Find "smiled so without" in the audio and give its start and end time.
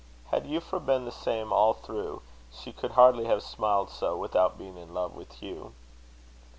3.43-4.57